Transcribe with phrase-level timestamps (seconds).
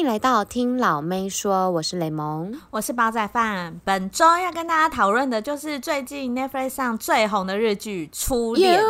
[0.00, 3.78] 欢迎来到听老妹说，我是雷蒙，我是煲仔饭。
[3.84, 8.82] 本周要跟大家讨论的就是最近 Netflix 上最红的日剧《初恋》。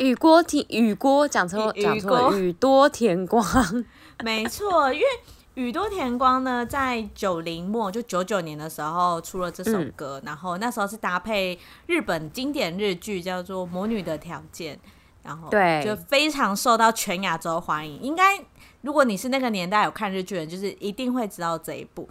[0.00, 3.44] 宇多田宇多讲错讲错，雨多田光。
[4.24, 5.06] 没错，因为
[5.54, 14.74] 宇多田光呢，在九零末就九九年的时候出了这首歌，嗯、然后那时候是搭配日本经典日剧叫做《魔女的条件》。
[15.24, 18.00] 然后对，就非常受到全亚洲欢迎。
[18.00, 18.38] 应该
[18.82, 22.08] 如果你是那个年代有看日剧的，就是一定会知道这一部。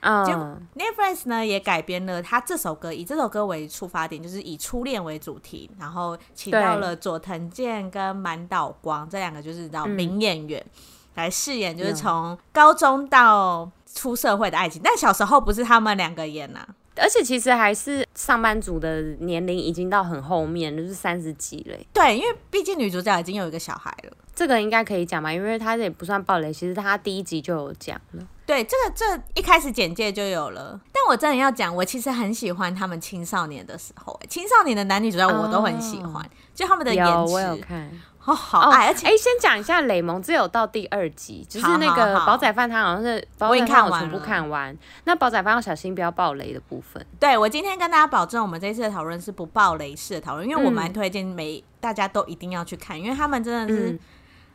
[0.00, 0.32] 嗯，就
[0.78, 10.82] Netflix 呢也改编了他这首歌，以这首歌为出发点，就是以初恋为主题，然后请到了佐藤健跟满岛光这两个就是叫名演员、嗯、
[11.14, 14.80] 来饰演，就是从高中到出社会的爱情。
[14.84, 16.68] 但小时候不是他们两个演呐、啊。
[16.96, 21.86] 而且其实还是上班族的年龄已经到很后面，就是三十几嘞。
[21.92, 24.12] 对，因为毕竟女主角已经有一个小孩了。
[24.34, 25.32] 这个应该可以讲吧？
[25.32, 28.26] 因为他这也不算暴雷，其实他第一集就有讲了。
[28.44, 29.04] 对，这个这
[29.34, 30.78] 一开始简介就有了。
[30.92, 37.10] 但我真的要讲，我其实很喜欢他们青少年的时候，青少年的男女主角我都很喜欢，哦、就他们的颜值。
[37.10, 37.90] 有，我有看。
[38.26, 38.88] 哦，好爱！
[38.88, 44.76] 而且，哎、欸，先讲一下雷蒙，只有到第二集，就是那个煲仔饭，他好像是煲仔饭我全部看完。
[45.04, 47.04] 那煲仔饭要小心不要爆雷的部分。
[47.20, 53.98] 对，我今天跟大家保证，我们这次的讨论是不爆雷式的讨论，因为我蛮推荐每大家都一定要去看，因为他们真的是，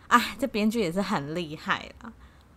[0.08, 2.12] 哎、嗯，这编剧也是很厉害了。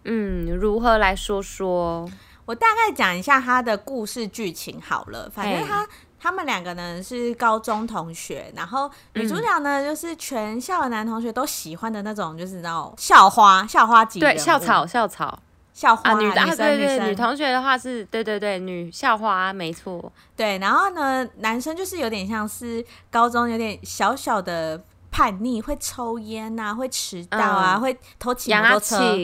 [0.05, 2.11] 嗯，如何来说说？
[2.47, 5.87] 我大概讲一下他的故事剧情好了，反正他。
[6.25, 15.39] 他们两个呢是高中同学，然后女主角呢、嗯、就是全校的男同学都喜欢的那种，就是那种校花，校花级对，校草，校草，
[15.75, 17.11] 校花、啊、女的，女生对对，女生。
[17.11, 29.15] 女同学的话是对对对，女校花没错，对，然后呢，男生就是有点像是高中有点小小的叛逆，会抽烟啊，会迟到啊，嗯、会偷骑摩托车，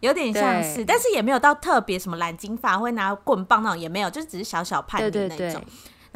[0.00, 5.62] 有点像是，但是也没有到特别什么染金发，会拿棍棒那种也没有，就只是小小叛逆那种。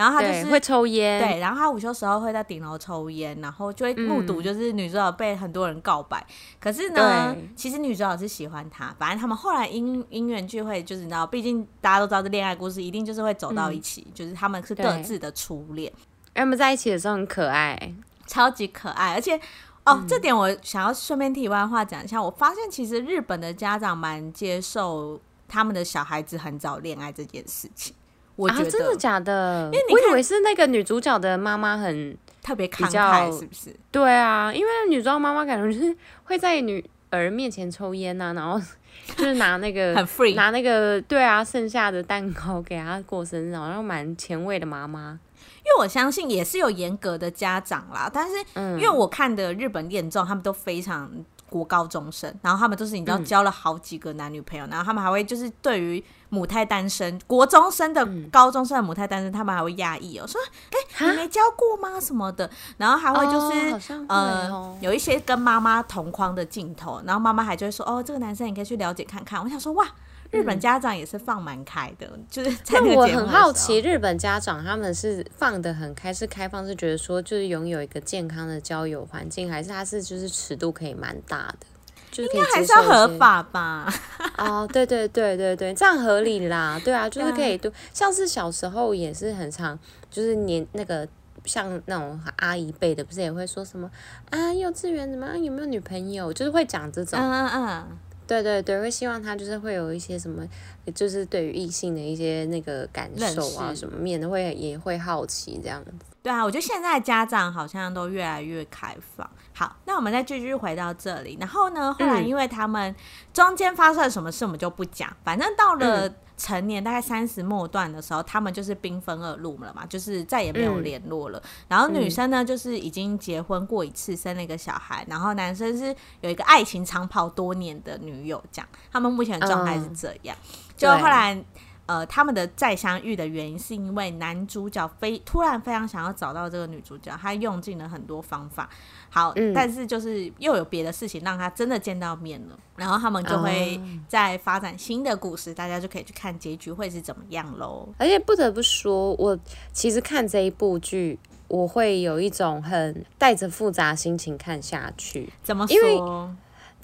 [0.01, 6.19] 然后他就是会抽烟，对，然后他午休时候会在顶楼抽烟，然后就会目睹就是女主角被很多人告白。
[6.27, 8.95] 嗯、可是呢，其实女主角是喜欢他。
[8.99, 15.93] 反正他们后来因因缘聚会，就是你知道，毕竟大家都知道这恋爱故事一定就是会走到一起，嗯、就是他们是各自的初恋。
[16.33, 17.95] 他们在一起的时候很可爱，
[18.27, 19.13] 超级可爱。
[19.13, 19.37] 而且
[19.85, 27.95] 哦，嗯、这点我想要顺便题外话讲一下，我发现其实日本的家长蛮接受他们的小孩子很早恋爱这件事情。
[28.41, 29.71] 我觉得、啊、真的假的？
[29.73, 33.77] 因为我以为是那个女主角的妈妈很特别慷慨，是不是？
[33.91, 38.61] 对啊，因为女主角妈妈感觉就是会在女儿面前抽烟呐、啊，然后
[39.17, 45.21] 就是拿那个很 free，拿那个对啊，剩下的蛋糕给她过生日，然后蛮前卫的妈妈。
[45.61, 51.11] 因为我相信也是有严格的家长啦，但是因为我看的日本恋综，他们都非常。
[51.51, 60.41] 国高中生，然后他们都是你知道交了好几个男女朋友，嗯、然后他们还会就是对于母胎单身、国中生的高中生的母胎单身，嗯、他们还会压抑哦，说
[60.71, 62.01] 哎、欸、你没交过吗？
[62.01, 69.87] 什么的，然后还会就是、哦哦、呃有一些跟妈妈同框的镜头，然后妈妈还就会说哦这个男生你可以去了解看看，我想说哇。
[70.31, 73.23] 日本家长也是放蛮开的，嗯、就是在那个节目的时候。
[73.23, 81.67] 我很好奇，日本家长他们是放得很开，是开放，是觉得说就是拥有一个健康的交友环境，还是他是就是尺度可以蛮大的？
[82.13, 83.93] 就是应该还是要合法吧？
[84.37, 86.77] 哦，对对对对对，这样合理啦。
[86.85, 89.79] 对啊，就是可以对，像是小时候也是很常，
[90.11, 91.07] 就是年那个
[91.45, 93.91] 像那种阿姨辈的，不是也会说什么
[94.31, 95.41] 啊，幼稚园怎么样？
[95.41, 96.33] 有没有女朋友？
[96.33, 97.19] 就是会讲这种。
[97.19, 97.99] 嗯嗯嗯。
[98.31, 100.47] 对对对，会希望他就是会有一些什么，
[100.95, 105.93] 就是对于异性的一些那个感受啊，什么面的会也会好奇这样子。
[106.23, 109.29] 对啊，我觉得现在家长好像都越来越开放。
[109.53, 112.95] 好，那我们再继续回到这里，然后呢，后来因为他们
[113.33, 115.11] 中间发生了什么事，我们就不讲。
[115.25, 116.09] 反正到了。
[116.41, 121.39] 成年大概三十末段的时候，他们就是兵分二路了嘛，就是再也没有联络了。
[121.39, 125.05] 嗯、然后女生呢，就是已经结婚过一次，生了一个小孩。
[125.07, 128.69] 然后男生是有一个爱情长跑多年的女友，这样。
[128.91, 130.35] 他们目前的状态是这样。
[130.41, 131.45] 嗯、就后来。
[131.91, 138.71] 呃，他们的再相遇的原因是因为男主角非突然非常想要找到这个女主角，他用尽了很多方法。
[139.09, 147.89] 好，嗯、但是就是又有别的事情让他真的见到面了，然后他们就会再发展新的故事，哦、大家就可以去看结局会是怎么样喽。
[147.99, 149.37] 而且不得不说，我
[149.73, 155.33] 其实看这一部剧，我会有一种很带着复杂心情看下去。
[155.43, 155.75] 怎么说？
[155.75, 155.97] 因为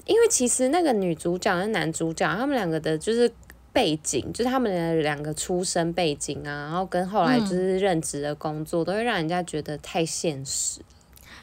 [0.07, 3.31] 因为其实那个女主角跟男主角他们两个的就是。
[3.77, 10.81] 背景就是他们的两个出生背景啊，然后跟后来就是任职的工作，嗯、都会让人家觉得太现实。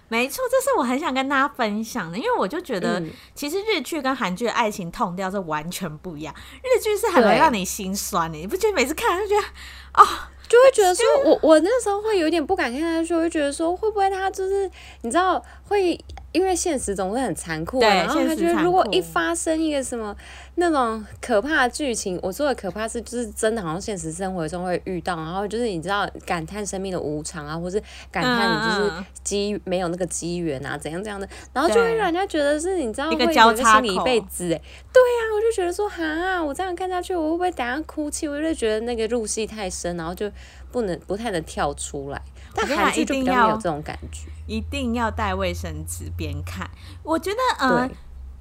[0.08, 3.00] 没错，这是我很想跟大家分享的，因为我就觉得，
[3.36, 6.34] 其实日剧跟韩剧的爱情 tone 调是完全不一样。
[6.60, 10.04] 日剧是很能让你心酸的，你不觉得每次看就觉得，哦，
[10.48, 14.68] 就会觉得说我我那时候会有点不敢看下去，会觉得说会不会他就是
[15.02, 15.96] 你知道会。
[16.34, 20.14] 因为现实总是很残酷，然后他觉得如果一发生一个什么
[20.56, 34.60] 那种可怕的剧情，我说的可怕是就是真的，好像现实生活中会遇到，然后就是你知道感叹生命的无常啊，或是感叹你就是机没有那个机缘啊，怎样怎样的，然后就会让人家觉得是你知道会一个交叉心理一辈子哎，
[34.92, 38.26] 对呀、啊，我就觉得说哈，我这样看下去，我会不会等下哭泣？
[38.26, 40.28] 我就觉得那个入戏太深，然后就
[40.72, 42.20] 不能不太能跳出来。
[42.54, 46.70] 但韩剧就比较没有这种感觉，一定要带卫生纸边看。
[47.02, 47.88] 我觉得，呃，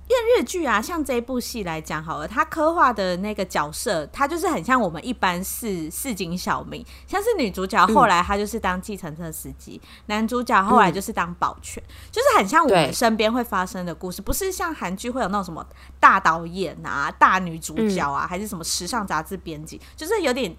[0.08, 15.66] 因为日剧啊，像这部戏来讲好了，它刻画的那个角色，它就是很像我们一般市市井小民，像是女主角后来她就是当计程车司机，嗯，男主角后来就是当保全，嗯，就是很像我们身边会发生的故事，不是像韩剧会有那种什么
[16.00, 20.56] 大导演啊、大女主角啊，嗯，还是什么时尚杂志编辑，就是有点。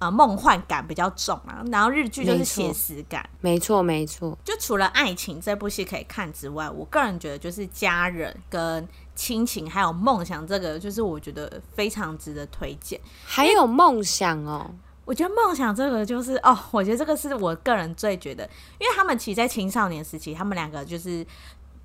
[0.00, 4.36] 呃，梦幻感比较重啊，然后日剧就是写实感，没错没错。
[4.42, 12.98] 就除了爱情这部戏可以看之外，我个人觉得就是家人跟亲情还有梦想，这个就是我觉得非常值得推荐。
[13.26, 14.70] 还有梦想哦，
[15.04, 18.48] 我觉得梦想这个就是哦，我觉得这个是我个人最觉得，
[18.78, 21.26] 因为他们其实在青少年时期，他们两个就是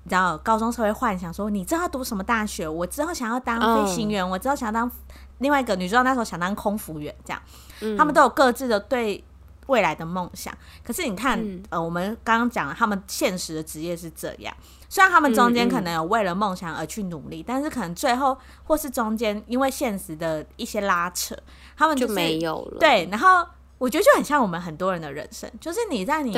[0.06, 2.68] 你知道高中时候会幻想说，你知道读什么大学？
[2.68, 4.88] 我之后想要当飞行员，嗯、我之后想要当
[5.38, 7.42] 另外一个女装那时候想当空服员这样。
[7.98, 9.24] 他们都有各自的对
[9.66, 14.54] 未来的梦想，可是你看，嗯、呃，我们刚刚讲了，他们现实的职业是这样。
[14.88, 21.36] 虽然他们中间可能有为了梦想而去努力，但是可能最后或是中间因为现实的一些拉扯，
[21.76, 22.78] 他们、就是、就没有了。
[22.78, 23.44] 对，然后。
[23.78, 26.32] 我觉得就很像我们很多人的人生，就是你在你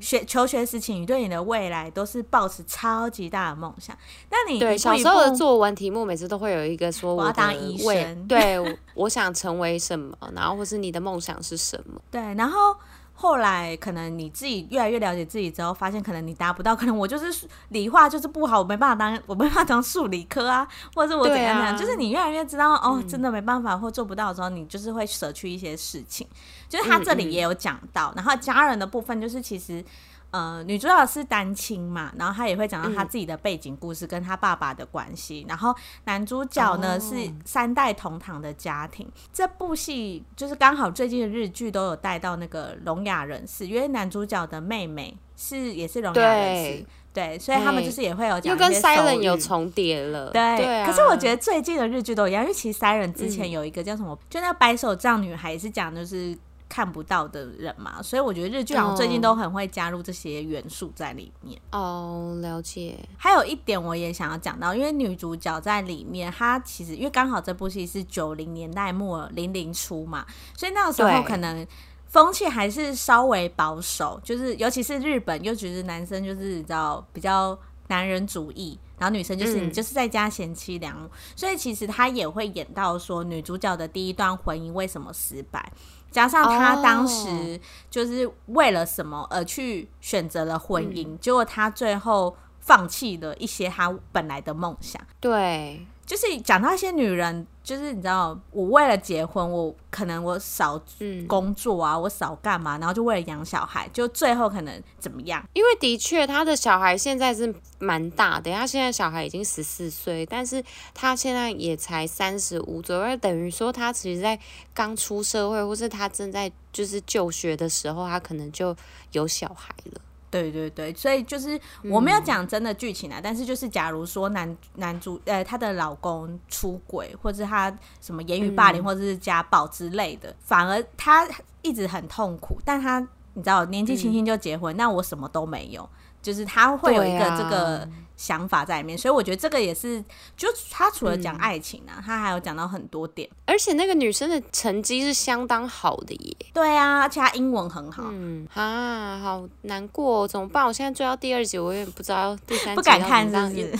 [0.00, 3.96] 学求学时期，你对你的未来都是抱持超级大的梦想。
[4.30, 12.00] 那你对小时候的作文题目，每次都会有一个说我，我要当医生，对， 我想成为什么，然后或是你的梦想是什么？
[12.10, 12.76] 对，然后。
[13.20, 26.24] 后来可能你自己越来越了解自己之后，发现可能你达不到，可能我就是理化就是不好，我没办法当，我没办法当数理科啊， 或者是我怎样怎样，啊、就是你越来越知道哦，真的没办法或做不到的时候，你就是会舍去一些事情。
[26.68, 29.84] 就是他这里也有讲到，嗯嗯，然后家人的部分就是其实。
[30.30, 35.42] 呃，女主角是单亲嘛，然后她也会讲到她自己的背景故事，跟她爸爸的关系。
[35.46, 37.14] 嗯、然后男主角呢、哦、是
[37.46, 39.10] 三代同堂的家庭。
[39.32, 48.64] 这部戏就是刚好最近的日剧都有带到那个聋哑人士，因为男主角的妹妹是也是聋哑人士，对，所以他们就是也会有讲一些。
[48.64, 50.56] 又跟 Siren 有重叠了，对。
[50.58, 56.36] 对啊、可是我觉得最近的日剧都一样，因为其实 Siren 之前有一个叫什么，嗯、就那个白手杖女孩是讲就是。
[56.68, 61.60] 看不到的人嘛，所以我觉得日剧好像最近都很会加入这些元素在里面。
[61.72, 62.98] 哦，了解。
[63.16, 70.26] 还有一点我也想要讲到，因为女主角在里面，她其实因为刚好这部戏是九零年代末零零初嘛，
[70.56, 71.66] 所以那个时候可能
[72.06, 85.72] 风气还是稍微保守，就是尤其是日本又觉得男生就是你知道比较男人主义，然后女生就是你就是在家贤妻良母，嗯，所以其实他也会演到说女主角的第一段婚姻为什么失败。
[86.18, 95.00] 加上他当时就是为了什么而去选择了婚姻，哦、结果他最后放弃了一些他本来的梦想。
[95.20, 95.86] 对。
[96.04, 100.82] 就是讲到一些女人，就是你知道，我为了结婚，我可能我少
[101.26, 105.46] 工作啊，嗯、我少干嘛，然后就为了养小孩，就最后可能怎么样？
[105.52, 114.40] 因为的确，他的小孩现在是蛮大的，他现在小孩已经十四岁，但是他现在也才三十五左右，等于说他其实在
[114.72, 118.74] 刚出社会，或是他正在就是就学的时候，他可能就
[119.12, 120.00] 有小孩了。
[120.30, 131.26] 对对对，所以就是我没有讲真的剧情啊，嗯、但是就是假如说男男主呃她的老公出轨，或者他什么言语霸凌，或者是家暴之类的，嗯、反而她
[131.62, 133.00] 一直很痛苦，但她
[133.34, 135.88] 你知道年纪轻轻就结婚，嗯、那我什么都没有，
[136.20, 137.88] 就是他会有一个这个。
[138.18, 140.04] 想法在里面，所以我觉得这个也是，
[140.36, 146.36] 就他除了讲爱情啊，嗯、他还有讲到很多点，而且那个女生的成绩是相当好的耶。
[146.52, 148.02] 对啊，而且她英文很好。
[148.10, 150.66] 嗯啊，好难过，怎么办？
[150.66, 153.70] 我现在追到第二集，我也不知道第三集不敢看是不是？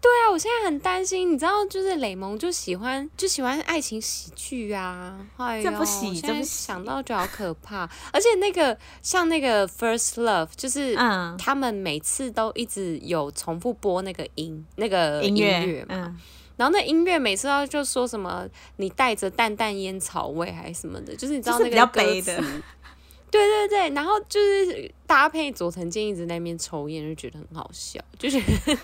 [0.00, 1.32] 对啊，我现在很担心。
[1.32, 7.88] 你知道，就是雷蒙就喜欢就喜欢爱情喜剧啊，哎呦，这不喜，这不，想到就好可怕。
[8.12, 13.72] 而且那个像那个 First Love，就是嗯，他们每次都一直有重复。
[13.84, 16.20] 播那个音，那个音乐嘛，嗯、
[16.56, 22.34] 然后那音乐每次要就说什么，你带着淡淡烟草味还是什么的，就是你知道那个歌词，
[23.30, 28.44] 对对对，然后就是搭配佐藤健一直在那边抽烟，就觉得很好笑，就觉得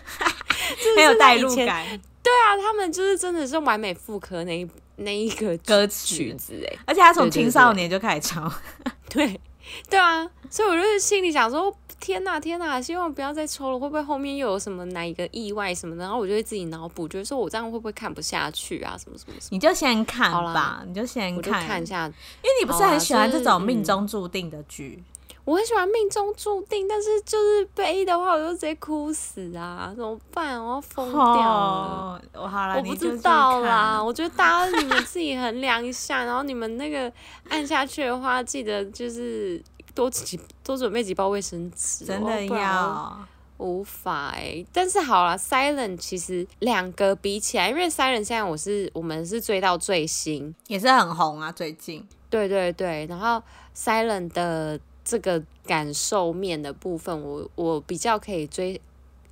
[0.97, 1.87] 很有代入感。
[2.23, 8.53] 对啊，他们就是真的是完美复刻那一那一个歌曲子哎，而且他从青少年就开始唱，
[9.09, 9.41] 对
[9.89, 11.75] 对，啊，所以我就心里想说。
[12.01, 16.03] 天呐天呐，希望不要再抽了，会不会后面又有什么哪一个意外什么的？
[16.03, 18.97] 然后我就会自己脑补，觉得说我这样会不会看不下去啊？
[18.97, 19.49] 什么什么什么？
[19.51, 25.05] 你就先看吧，你就先看，看一下，因为你不是很喜欢这种命中注定的剧。
[25.45, 29.93] 我很喜欢命中注定，但是就是悲的话，我就直接哭死啊！
[29.97, 30.63] 怎么办？
[30.63, 32.23] 我要疯掉了！
[32.35, 34.03] 我好了，我不知道啦。
[34.03, 37.13] 我觉得大家你们自己衡量一下， 然后你们那个
[37.49, 39.63] 按下去的话，记得就是。
[39.93, 43.19] 多几多准备几包卫生纸，真的要
[43.59, 44.67] 无法哎、欸。
[44.73, 52.07] 但是好了，Silent 其实两个比起来，因为 Silent 现在我是我们是追到最新，也是很红啊，最近。
[52.31, 53.43] 对对对，然后
[53.77, 54.79] Silent 的
[55.11, 58.81] 这个感受面的部分，我我比较可以追。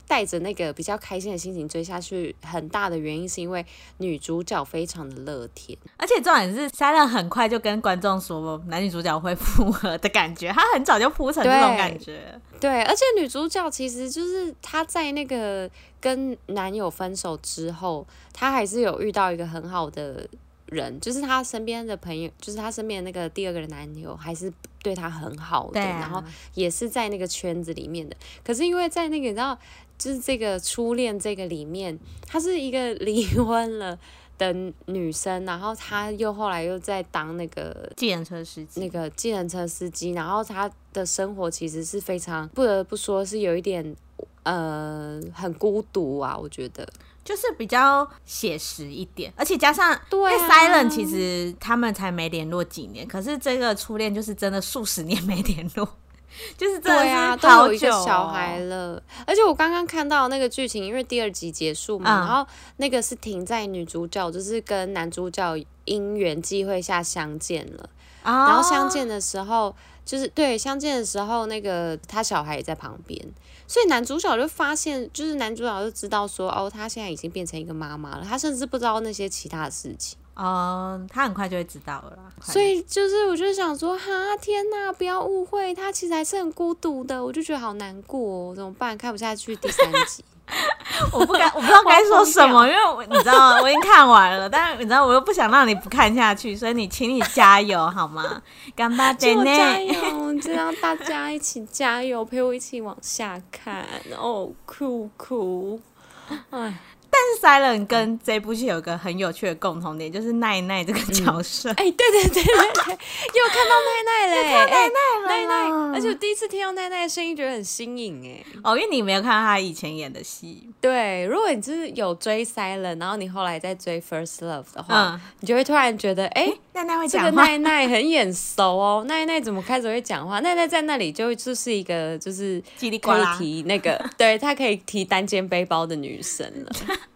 [0.09, 3.63] 带着那个比较开心的心情追下去，很大的原因是因为
[3.99, 12.41] 女主角非常的乐天，而且重点是 Silent 很快就跟观众说男女主角会复合的感觉，他很早就铺成这种感觉。
[12.59, 15.71] 对，对，而且女主角其实就是她在那个
[16.01, 20.27] 跟男友分手之后，她还是有遇到一个很好的
[20.69, 26.23] 人，就是他身边的朋友，就是他身边的那个第二个男友，还是对他很好的，啊，然后
[26.55, 28.17] 也是在那个圈子里面的。
[28.45, 29.59] 可是因为在那个你知道。
[29.99, 33.99] 就是这个初恋这个里面，她是一个 离婚了
[34.39, 34.53] 的
[34.87, 43.97] 女生，然后她又后来又在当那个计程车司机，那个计程车司机，然后她的生活其实是非常不得不说是有一点
[44.45, 46.89] 呃很孤独啊，我觉得
[47.29, 55.87] 就是比较写实一点，而且加上对啊，Silent 其实他们才没联络几年，可是这个初恋就是真的数十年没联络。
[56.57, 59.03] 就是这样，都有一个小孩了。
[59.27, 67.91] 而且我刚刚看到那个剧情，因为第二集结束嘛，嗯、然后那个是停在女主角就是跟男主角因缘际会下相见了，哦、
[68.29, 73.21] 然后相见的时候就是对相见的时候，那个他小孩也在旁边，
[73.67, 80.19] 所以男主角就发现，就是男主角就知道说，哦，他现在已经变成一个妈妈了，他甚至不知道那些其他的事情。
[80.41, 82.23] 嗯，他很快就会知道了啦。
[82.41, 87.23] 所以就是，我就想说，哈，天哪，不要误会，他其实还是很孤独的。
[87.23, 88.97] 我就觉得好难过哦，怎么办？
[88.97, 90.25] 看不下去第三集，
[91.13, 98.41] 我不该，我不知道该说什么， 因为我你知道，我已经看完了，但是你知道，我又不想让你不看下去，所以你请你加油好吗？
[98.77, 99.45] 干巴爹呢？
[99.45, 103.85] 加油，就让大家一起加油，陪我一起往下看。
[104.17, 105.81] 哦，酷酷，
[106.51, 106.79] 哎。
[107.11, 111.71] 但是 Silent 跟这部戏有个很有趣的共同点，就是奈奈这个角色。
[111.71, 112.99] 哎、嗯，欸、对对对对对，
[113.35, 118.45] 又 看到奈奈嘞，看到奈奈奈奈，而且我第一次听到奈奈的声音，觉得很新颖哎。
[118.63, 120.69] 哦，因为你没有看到他以前演的戏。
[120.81, 129.05] 对，如果你就是有追 Silent，然后你后来再追 First Love 的话，嗯、你就会突然觉得，哎、欸，奈奈会讲话，这个奈奈很眼熟哦。
[129.09, 130.41] 奈奈怎么开始会讲话？
[130.41, 133.01] 奈奈在那里就就是一个就是可以
[133.39, 136.99] 提那个，对，她可以提单肩背包的女生了。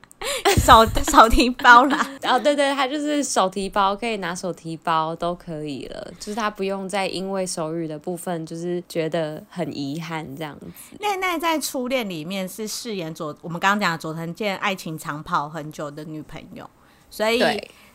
[0.59, 10.97] 手手提包啦， 哦，对对，他就是手提包，可以拿手提包都可以了，就是他不用再因为手语的部分，就是觉得很遗憾这样子。
[11.01, 16.69] 奈奈在初恋里面是饰演佐，我们刚刚讲的佐藤健爱情长跑很久的女朋友，
[17.11, 17.43] 所以。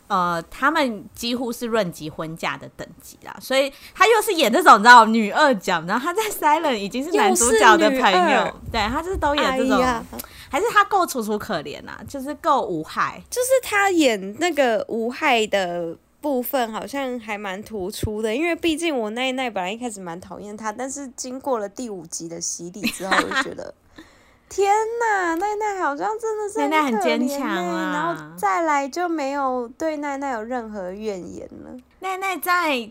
[0.09, 10.01] 呃，他们几乎是论及婚嫁的等级啦，所以他又是演这种你知道女二角，然后他在 Silent 已经是男主角的朋友，对，他就是都演这种，哎、
[10.49, 23.73] 还是他够楚楚可怜啊，就是够无害，就是他演那个无害的部分好像还蛮突出的，因为毕竟我奈奈本来一开始蛮讨厌他，但是经过了第五集的洗礼之后，我就觉得。
[24.49, 31.77] 天呐，奈奈好像真的是奈奈很坚强啊，然后再来就没有对奈奈有任何怨言了。
[31.99, 32.89] 奈奈在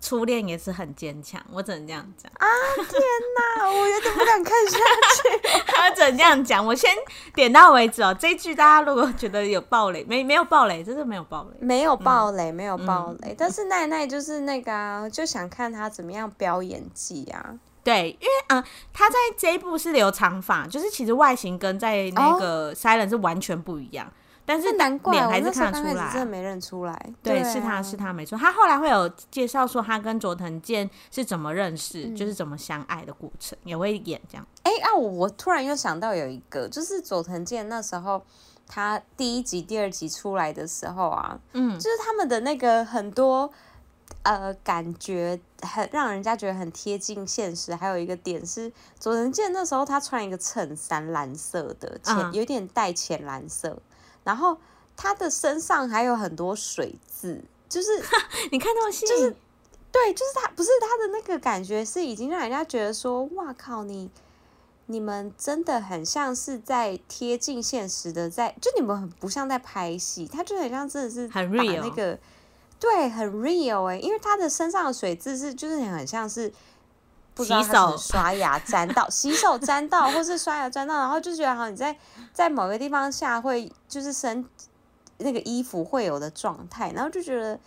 [0.00, 2.46] 初恋也是很坚强，我只能这样讲啊！
[2.76, 3.00] 天
[3.36, 5.62] 呐，我有点不敢看下去。
[5.74, 6.90] 他只能这样讲，我先
[7.34, 8.14] 点到为止哦。
[8.18, 13.30] 这一句大家如果觉得有暴雷，没没有暴雷，真的没有暴雷，没有暴雷，没有暴雷。
[13.30, 17.54] 嗯、但是奈奈就是那个啊，就想看他怎么样飙演技啊。
[17.82, 24.12] 对，因为啊，他在这一部是留长发，就是其实外形跟在那个 Silent 是完全不一样，哦、
[24.50, 27.12] 但是难怪脸还是看得出来，真的没认出来。
[27.22, 28.36] 对，是他是他没错。
[28.36, 34.44] 他后来会有介绍说他跟佐藤健是怎么认识，嗯、就是怎么相爱的过程，也会演这样。
[34.64, 38.20] 哎啊，我突然又想到有一个，就是佐藤健那时候
[38.66, 43.52] 他第一集、第二集出来的时候啊，嗯，就是他们的那个很多。
[44.22, 47.74] 呃感觉很让人家觉得很贴近现实。
[47.74, 53.80] 还有一个点是，佐藤健那时候他穿一个衬衫，蓝色的浅，有点带浅蓝色，
[54.24, 54.56] 然后
[54.96, 57.88] 他的身上还有很多水渍，就是
[58.52, 59.34] 你看那么细，就是
[59.90, 64.10] 对，就是他不是他的那个感觉是已经让人家觉得说，哇靠你。
[64.86, 72.18] 你们真的很像是在贴近现实的在，在就你们很不像在拍戏，他就很像真的是把那个很 real，
[72.80, 76.52] 对，很 real 哎、欸，因为他的身上的水渍是就是很像是
[77.40, 81.96] 不知道他是刷牙 沾到洗手沾到，或是刷牙沾到，然后就觉得好像你在
[82.32, 84.44] 在某个地方下会就是身
[85.18, 87.58] 那个衣服会有的状态，然后就觉得。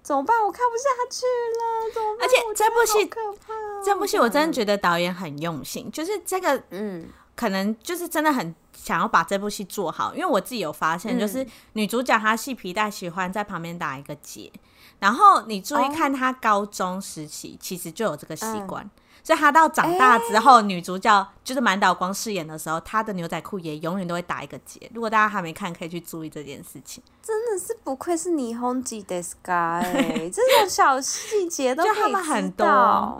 [0.00, 0.42] 怎么办？
[0.42, 2.24] 我看不下去了，怎么办？
[2.24, 10.14] 而且这部戏可怕、啊，这部戏我真的觉得导演很用心，就是这个，嗯，可能就是真的很想要把这部戏做好。
[10.14, 14.50] 因为我自己有发现，就是女主角她系皮带喜欢在旁边打一个结，
[14.98, 18.84] 然后你注意看他高中时期其实就有这个习惯。
[18.84, 18.90] 嗯
[19.20, 24.90] 所以他到长大之后，欸、女主角就是满岛光饰演的时候，他的牛仔裤也永远都会打一个结。
[24.94, 27.02] 如果大家还没看，可以去注意这件事情。
[27.22, 29.82] 真的是不愧是霓虹级的 sky，
[30.32, 31.84] 这种小细节都
[32.24, 32.64] 很多，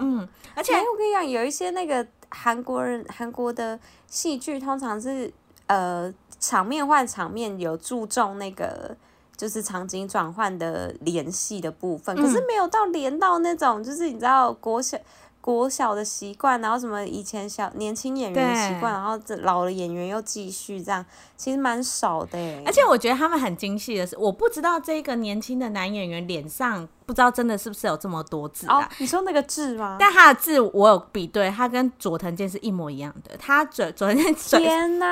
[0.00, 5.30] 嗯，而且我跟你讲，有一些那个韩国人韩国的戏剧，通常是
[5.66, 8.96] 呃场面换场面，有注重那个
[9.38, 14.98] 就是场景转换的联系的部分，可是没有到连到那种，就是你知道国小。
[15.40, 21.02] 国小的习惯，然后什么以前小年轻演员的习惯，然后这老的演员又继续这样，
[21.38, 22.38] 其实蛮少的。
[22.66, 26.86] 而且我觉得他们很精细的是，我不知道这个年轻的男演员脸上。
[27.08, 28.80] 不知道真的是不是有这么多字啊？
[28.82, 29.96] 哦，你说那个字吗？
[29.98, 33.34] 但他的字我有比对，他跟佐藤健是一模一样的。
[33.38, 34.68] 他嘴佐藤健嘴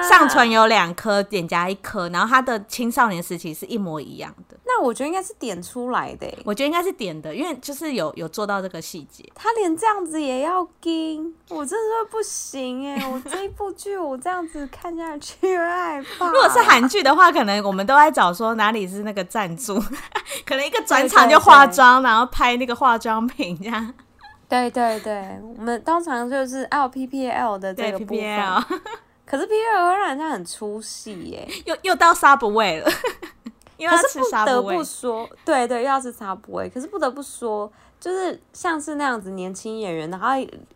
[0.06, 4.58] 上唇有两颗，脸颊一颗，然后他的青少年时期是一模一样的。
[4.66, 6.26] 那我觉得应该是点出来的。
[6.44, 9.24] 我觉得应该是点的，因为就是有有做到这个细节。
[9.34, 13.02] 他连这样子也要盯，我真的说不行哎！
[13.10, 16.26] 我这一部剧我这样子看下去害怕。
[16.26, 19.80] 如果是韩剧的话，可能我们都在找说哪里是那个赞助，
[20.44, 21.85] 可能一个转场就化妆。
[22.02, 23.94] 然后拍那个化妆品，这样。
[24.48, 28.64] 对对对，我们通常就是 L P P L 的这个部分。
[29.26, 32.88] 可是 P L 会让人家很出戏耶， 又又到 Subway 了。
[33.76, 36.70] 可是不得不说，对对，又要吃 Subway。
[36.70, 40.28] 可是不得不说，就是像是那样子年轻演员，然后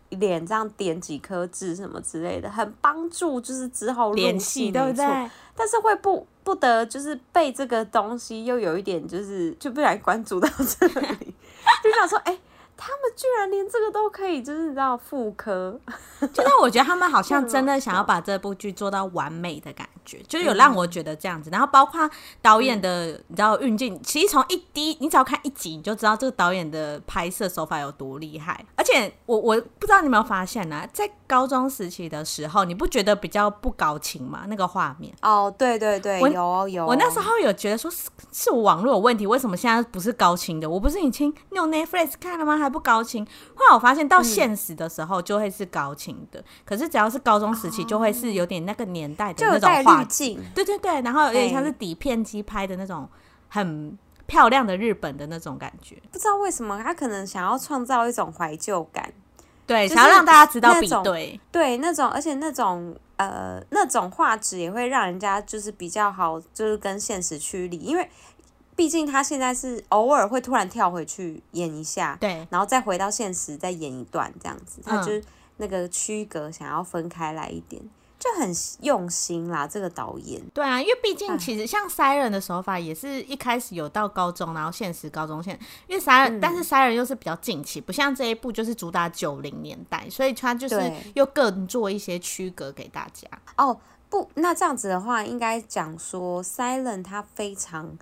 [0.09, 5.05] 脸这样点几颗痣什么之类的，很帮助就是之后联系，对不对？
[5.55, 10.93] 但是会不不得就是被这个东西又有一点就是就不想关注到这里，
[11.83, 12.37] 就想说哎。
[12.83, 15.79] 他们居然连这个都可以，就是你知道复刻，
[16.33, 21.51] 就是我觉得他们好像真的想要把这部剧做到完美的感觉，就是有让我觉得这样子。
[21.51, 22.09] 然后包括
[22.41, 28.65] 导演的，你知道运镜，其实从一滴，你只要看一集，你就知道这个导演的拍摄手法有多厉害。
[28.75, 34.45] 而且我我不知道你有没有发现呢、啊，在高中时期的时候，你不觉得比较不高清吗？
[34.47, 40.67] 那个画面哦，对对对，我有有，我那时候有觉得说是是我网络有问题，为什么现在不是高清的？
[40.67, 42.57] 我不是已经用 Netflix 看了吗？
[42.57, 53.07] 还不高清，后来我发现到现实的时候就会是高清的，嗯、可是只要是高中时期就会是有点那个年代的那种画镜，对对对，然后有点像是底片机拍的那种
[53.49, 55.97] 很漂亮的日本的那种感觉。
[56.11, 59.11] 不知道为什么他可能想要创造一种怀旧感，
[59.67, 68.09] 对，想要让大家知道比对，对那种，而且那种呃那种画质也会让人家就是比较好，就是跟现实区离，因为。
[68.75, 75.23] 毕竟他现在是偶尔会突然跳回去演一下，对，然后再回到现实再演一段这样子，他就是
[75.57, 77.81] 那个区隔想要分开来一点，
[78.17, 79.67] 就很用心啦。
[79.67, 93.27] 这个导演，对啊，因为毕竟其实像 Siren 的手法也是一开始有到高中，然后现实高中现，因为 Siren，、嗯、但是 Siren 又是比较近期，不像这一部就是主打九零年代，所以他就是又更做一些区隔给大家。
[93.57, 93.77] 哦，
[94.09, 97.97] 不，那这样子的话，应该讲说 Siren 他非常。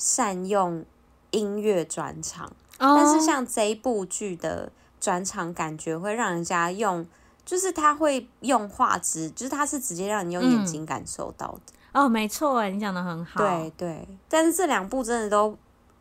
[0.00, 0.82] 善用
[1.30, 2.96] 音乐转场，oh.
[2.96, 7.06] 但是像这一部剧的转场感觉会让人家用，
[7.44, 11.74] 就是他会用画质，就是他是直接让你用眼睛感受到的。
[11.92, 13.40] 哦、嗯，oh, 没错，哎，你讲的很好。
[13.40, 15.54] 对对，但是这两部真的都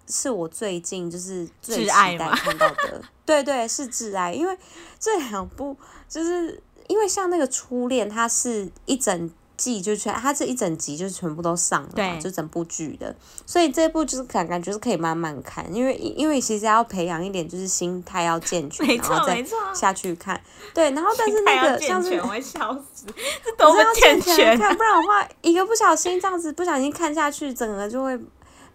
[0.07, 3.01] 是我最近就是最期待看到的。
[3.25, 4.57] 对对，是挚爱，因为
[4.97, 5.75] 这两部
[6.07, 9.29] 就是因为像那个初恋，它是一整。
[9.59, 13.13] 季就全，它这一整集就是全部都上了嘛，就整部剧的，
[13.45, 19.45] 所以这部就是感感觉是可以慢慢看，因为因为其实要培养一点就是心态要健全，然后再
[19.75, 20.39] 下去看。
[20.73, 23.05] 对，然后但是那个像是我会笑死，
[23.43, 28.17] 这多么健全，看不然的话，一个不小心这样子不小心看下去，整个就会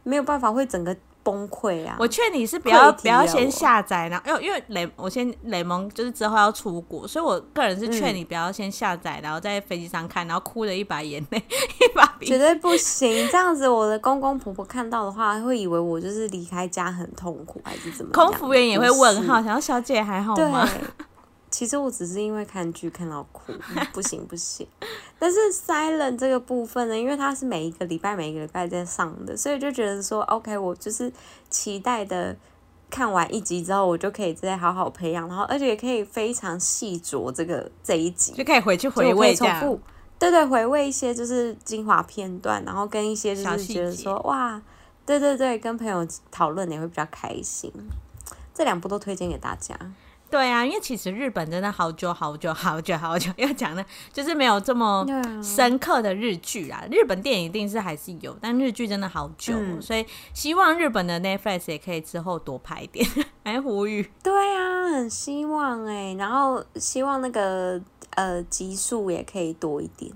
[0.02, 1.96] 没有办法，会整个崩溃啊！
[1.98, 11.38] 我劝你是不要不要先下载，然后因为因为雷我先雷蒙就是之后要出国，所以我个人是劝你不要先下载，然后在飞机上看，然后哭了一把眼泪，
[11.80, 18.26] 一把鼻绝对不行，这样子我的公公婆婆看到的话，会以为我就是离开家很痛苦，还是怎么样？
[18.30, 20.68] 空服员也会问号，想要小姐还好吗？
[20.70, 20.80] 对，
[21.50, 23.52] 其实我只是因为看剧看到哭，
[23.94, 24.66] 不行不行。
[25.24, 31.10] 但是 Silent 这个部分呢，因为它是每一个礼拜每一个礼拜在上的，所以就觉得说，OK，我就是
[31.48, 32.36] 期待的
[32.90, 39.80] 看完一集之后，我就可以再好好培养，然后而且也可以非常细琢这个这一集，就可以回去回味重复，
[40.18, 44.60] 对对，回味一些就是精华片段，然后跟一些就是觉得说哇，
[45.06, 47.72] 对对对，跟朋友讨论也会比较开心。
[48.52, 49.74] 这两部都推荐给大家。
[50.30, 55.06] 对啊，因为其实日本真的好久好久好久好久要讲的，就是没有这么
[55.42, 56.84] 深刻的日剧啦。
[56.90, 63.06] 日本电影一定是还是有，但日剧真的好久，嗯，所以希望日本的 Netflix 也可以之后多拍一点，
[63.44, 64.10] 哎呼吁。
[64.22, 67.80] 对啊，很希望哎，欸，然后希望那个
[68.16, 70.10] 呃集数也可以多一点。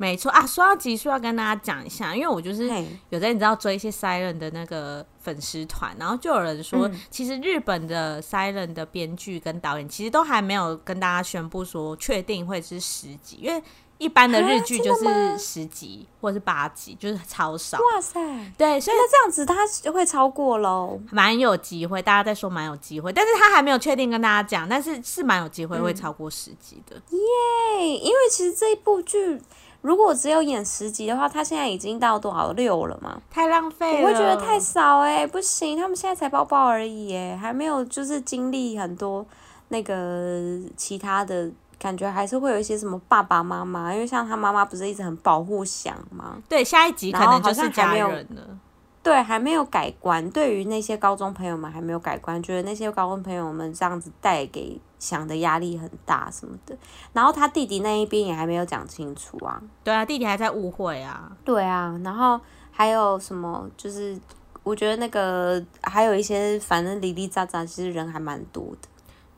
[0.00, 2.68] 没错啊，说到集数要跟大家讲一下，因为我就是
[3.10, 13.60] 有在你知道追一些 Silent 的那个粉丝团，然后就有人说，嗯、其实日本的 Silent 的编剧跟导演其实都还没有跟大家宣布说确定会是十集，因为
[13.98, 17.76] 一般的日剧就是十集或者是八集，就是超少。
[17.78, 18.20] 哇塞，
[18.56, 22.00] 对，所以那这样子他就会超过喽，蛮有机会。
[22.00, 26.94] 大家在说蛮有机会，但是他还没有确定跟大家讲，但是是蛮有机会会超过十集的。
[26.94, 29.42] 耶、嗯，yeah, 因为其实这一部剧。
[29.80, 33.20] 如果只有演十集的话，他现在已经到多少六了吗？
[33.30, 39.24] 太浪费了，我会觉得太少哎、欸，不行，他们现在才包包而已哎、欸，还没有就是经历很多
[39.68, 46.36] 那个其他的感觉，还是会有一些什么爸爸妈妈，因为像他妈妈不是一直很保护想吗？
[46.48, 48.58] 对，下一集可能就是家人了。
[49.00, 50.28] 对，还没有改观。
[50.32, 56.76] 对于那些高中朋友们还没有改观，觉得那些高中朋友们这样子带给翔的压力很大什么的。
[57.12, 59.60] 然后他弟弟那一边也还没有讲清楚啊。
[59.84, 61.30] 对啊，弟弟还在误会啊。
[61.44, 63.68] 对啊，然后还有什么？
[63.76, 64.18] 就是
[64.62, 68.88] 我觉得那个还有一些，反正零零杂杂，其实人还蛮多的。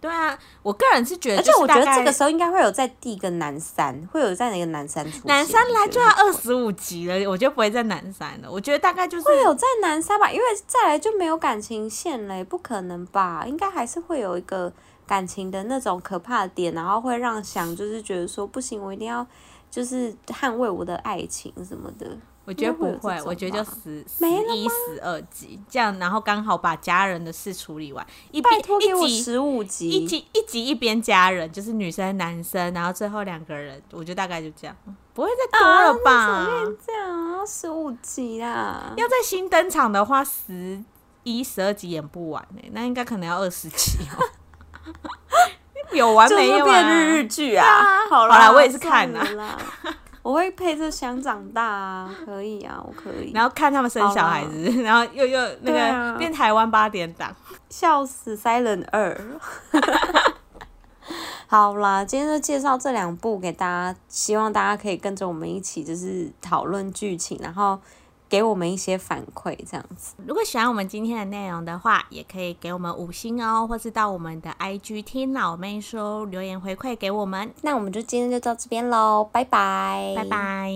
[0.01, 5.07] 对啊，我个人是觉得，而且我觉得这个时候应该会有在第一个南山，会有在哪个南山？
[5.25, 8.51] 南山来就要二十五集了，我就不会在南山了。
[8.51, 13.45] 我觉得大概就是会有在南山吧，因为再来就没有感情线了，不可能吧？
[13.47, 14.73] 应该还是会有一个
[15.11, 19.27] 感情的那种可怕的点，然后会让想就是觉得说不行，我一定要
[19.69, 22.17] 就是捍卫我的爱情什么的。
[22.45, 28.07] 我觉得不会，会我觉得就十十一、十二集这样，然后刚好把家人的事处理完。
[28.31, 34.77] 一拜托给我十五集，一集一集一边家人，就是女生男生，然后最后两个人，我觉得大概就这样，
[35.13, 36.13] 不会再多了吧？
[36.13, 36.49] 啊、
[36.87, 40.81] 这样十五集啦，要在新登场的话，十
[41.25, 44.23] 一、十二集演不完呢、欸，那应该可能要二十集哦。
[45.93, 46.65] 有完没有啊？
[46.65, 47.67] 变日日剧啊！
[47.67, 49.25] 啊好啦，我也是看了。
[50.23, 53.33] 我会陪着想长大啊，可以啊，我可以。
[53.33, 57.35] 然后看他们生小孩子，然后又又那个、啊、变台湾八点档，
[57.71, 59.19] 笑死！Silent 二，
[61.49, 67.79] 好啦，今天就介绍这两部给大家，希望大家可以跟着我们一起就是讨论剧情，然后。
[68.31, 70.15] 给我们一些反馈，这样子。
[70.25, 77.53] 如果喜欢我们今天的内容的话，也可以给我们五星哦，或是到我们的 IG 听老妹说留言回馈给我们。
[77.63, 80.73] 那我们就今天就到这边喽，拜拜，拜拜。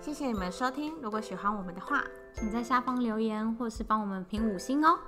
[0.00, 4.98] 谢谢你们收听，如果喜欢我们的话，请在下方留言或是帮我们评五星哦。